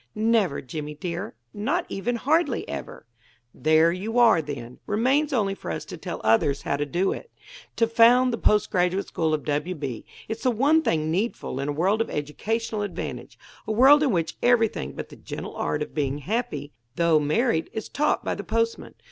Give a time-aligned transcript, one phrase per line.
[0.15, 3.05] "Never, Jimmy, dear; not even hardly ever."
[3.53, 4.79] "There you are, then.
[4.87, 7.29] Remains only for us to tell others how to do it;
[7.75, 9.75] to found the Post Graduate School of W.
[9.75, 10.03] B.
[10.27, 13.37] It's the one thing needful in a world of educational advantage;
[13.67, 17.87] a world in which everything but the gentle art of being happy, though married, is
[17.87, 18.95] taught by the postman.